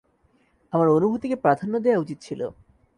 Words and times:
আমার 0.73 0.87
অনুভূতিকে 0.87 1.35
প্রাধান্য 1.35 1.73
দেয়া 1.79 2.01
উচিত 2.01 2.17
ছিল। 2.21 2.41